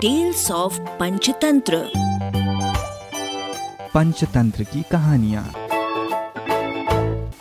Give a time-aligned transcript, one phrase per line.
[0.00, 1.92] Tales of Panchatantra
[3.94, 5.44] Panchatantra की कहानियाँ।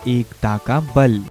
[0.08, 1.26] एकता का बल।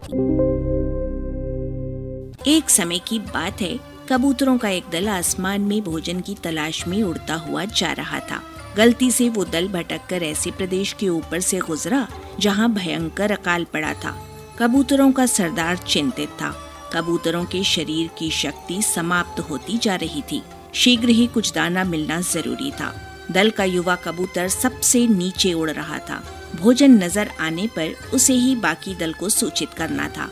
[2.46, 7.03] एक समय की बात है कबूतरों का एक दल आसमान में भोजन की तलाश में
[7.03, 8.43] उड़ता हुआ जा रहा था।
[8.77, 12.09] गलती से वो दल भटक कर ऐसे प्रदेश के ऊपर से गुजरा
[12.41, 14.27] जहाँ भयंकर अकाल पड़ा था।
[14.59, 16.57] कबूतरों का सरदार चिंतित था।
[16.93, 20.43] कबूतरों के शरीर की शक्ति समाप्त होती जा रही थी।
[20.75, 22.93] शीघ्र ही कुछ दाना मिलना ज़रूरी था।
[23.31, 26.22] दल का युवा कबूतर सबसे नीचे उड़ रहा था।
[26.57, 30.31] भोजन नज़र आने पर उसे ही बाकी दल को सूचित करना था।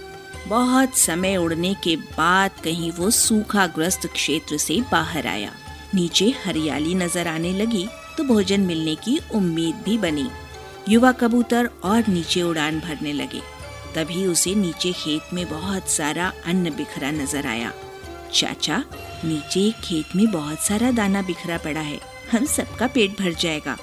[0.49, 5.53] बहुत समय उड़ने के बाद कहीं वो सूखाग्रस्त क्षेत्र से बाहर आया।
[5.95, 10.29] नीचे हरियाली नज़र आने लगी तो भोजन मिलने की उम्मीद भी बनी।
[10.89, 13.41] युवा कबूतर और नीचे उड़ान भरने लगे।
[13.95, 17.73] तभी उसे नीचे खेत में बहुत सारा अन्न बिखरा नज़र आया।
[18.33, 18.85] चाचा,
[19.25, 22.01] नीचे खेत में बहुत सारा दाना बिखरा पड़ा है।
[22.33, 23.77] हम सबका पेट भर जाएगा।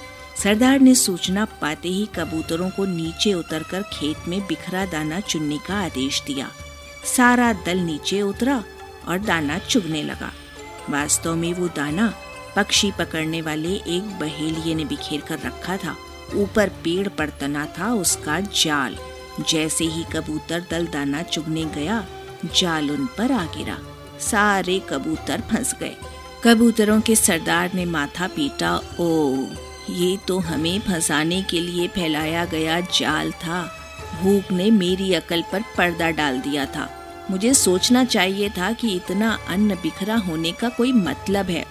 [0.43, 5.85] सरदार ने सूचना पाते ही कबूतरों को नीचे उतरकर खेत में बिखरा दाना चुनने का
[5.85, 6.51] आदेश दिया।
[7.05, 8.63] सारा दल नीचे उतरा
[9.07, 10.31] और दाना चुगने लगा।
[10.90, 12.13] वास्तव में वो दाना
[12.55, 15.98] पक्षी पकड़ने वाले एक बहेलिए ने बिखेर कर रखा था।
[16.35, 18.98] ऊपर पेड़ पर तना था उसका जाल।
[19.49, 22.05] जैसे ही कबूतर दल दाना चुगने गया,
[22.46, 23.77] जाल उन पर आ गिरा।
[24.24, 25.96] सारे कबूतर फंस गए।
[26.43, 29.10] कबूतरों के सरदार ने माथा पीटा ओ
[29.90, 33.63] ये तो हमें फंसाने के लिए फैलाया गया जाल था।
[34.21, 36.90] भूख ने मेरी अकल पर पर्दा डाल दिया था।
[37.32, 41.65] मुझे सोचना चाहिए था कि इतना अन्न बिखरा होने का कोई मतलब है।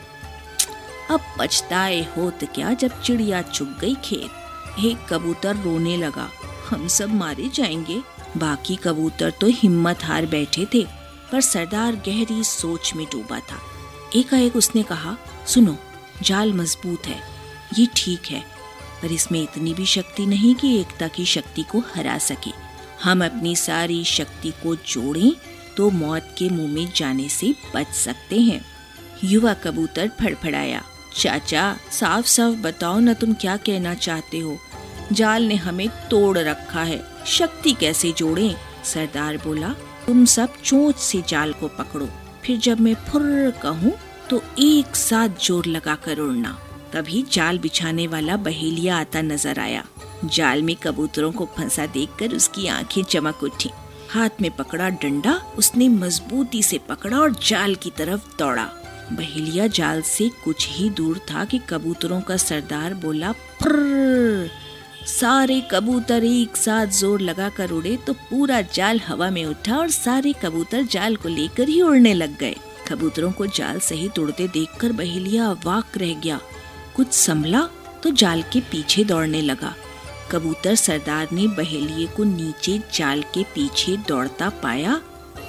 [1.11, 6.29] अब पछताए हो तो क्या जब चिड़िया चुग गई खेत। एक कबूतर रोने लगा,
[6.71, 8.01] हम सब मारे जाएँगे।
[8.37, 10.87] बाकी कबूतर तो हिम्मत हार बैठे थे।
[11.33, 13.61] पर सरदार गहरी सोच में डूबा था।
[14.17, 15.17] एकाएक उसने कहा,
[15.47, 15.77] सुनो,
[16.23, 17.21] जाल मज़बूत है,
[17.79, 18.41] ये ठीक है,
[19.03, 22.51] पर इसमें इतनी भी शक्ति नहीं कि एकता की शक्ति को हरा सके।
[23.03, 25.33] हम अपनी सारी शक्ति को जोड़ें
[25.77, 28.65] तो मौत के मुँह में जाने से बच सकते हैं।
[29.25, 30.83] युवा कबूतर फड़फड़ाया,
[31.17, 34.57] चाचा साफ़ साफ़ बताओ ना तुम क्या कहना चाहते हो?
[35.13, 38.55] जाल ने हमें तोड़ रखा है, शक्ति कैसे जोड़ें?
[38.85, 39.75] सरदार बोला
[40.07, 42.09] तुम सब चोंच से जाल को पकड़ो।
[42.45, 43.93] फिर जब मैं फुर्र कहूँ
[44.31, 46.59] तो एक साथ ज़ोर लगा कर उड़ना।
[46.93, 49.85] तभी जाल बिछाने वाला बहेलिया आता नज़र आया।
[50.25, 53.71] जाल में कबूतरों को फंसा देखकर उसकी आँखें चमक उठी।
[54.11, 58.69] हाथ में पकड़ा डंडा, उसने मजबूती से पकड़ा और जाल की तरफ़ दौड़ा।
[59.13, 64.51] बहेलिया जाल से कुछ ही दूर था कि कबूतरों का सरदार बोला, फुर्र!
[65.07, 70.33] सारे कबूतर एक साथ ज़ोर लगाकर उड़े तो पूरा जाल हवा में उठा और सारे
[70.43, 72.55] कबूतर जाल को लेकर ही उड़ने लग गए।
[72.89, 76.39] कबूतरों को जाल सहित उड़ते देखकर बहेलिया वाक रह गया।
[76.97, 77.69] कुछ संभला
[78.03, 79.75] तो जाल के पीछे दौड़ने लगा।
[80.31, 85.01] कबूतर सरदार ने बहेलिए को नीचे जाल के पीछे दौड़ता पाया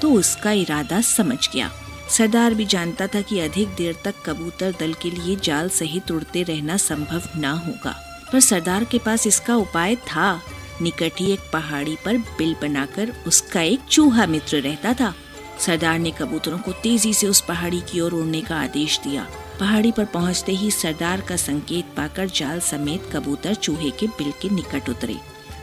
[0.02, 1.70] तो उसका इरादा समझ गया।
[2.10, 6.44] सरदार भी जानता था कि अधिक देर तक कबूतर दल के लिए जाल सहित उड़ते
[6.44, 7.96] रहना संभव न होगा।
[8.34, 10.42] पर सरदार के पास इसका उपाय था।
[10.82, 15.14] निकट ही एक पहाड़ी पर बिल बनाकर उसका एक चूहा मित्र रहता था।
[15.60, 19.28] सरदार ने कबूतरों को तेज़ी से उस पहाड़ी की ओर उड़ने का आदेश दिया।
[19.60, 24.50] पहाड़ी पर पहुँचते ही सरदार का संकेत पाकर जाल समेत कबूतर चूहे के बिल के
[24.50, 25.18] निकट उतरे।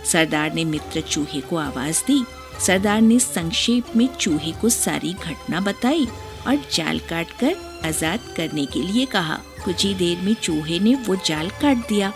[0.05, 2.25] सरदार ने मित्र चूहे को आवाज़ दी।
[2.67, 6.07] सरदार ने संक्षेप में चूहे को सारी घटना बताई
[6.47, 10.95] और जाल काट कर आज़ाद करने के लिए कहा। कुछ ही देर में चूहे ने
[10.97, 12.13] वो जाल काट दिया।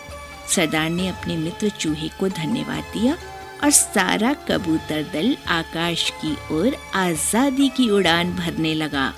[0.48, 3.16] सरदार ने अपने मित्र चूहे को धन्यवाद दिया
[3.64, 9.14] और सारा कबूतर दल आकाश की ओर आज़ादी की उड़ान भरने लगा।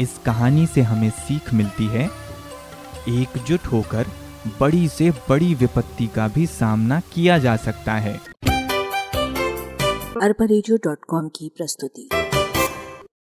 [0.00, 2.04] इस कहानी से हमें सीख मिलती है।
[3.08, 4.06] एकजुट होकर
[4.60, 8.20] बड़ी से बड़ी विपत्ति का भी सामना किया जा सकता है।
[10.22, 12.08] अरबा की प्रस्तुति।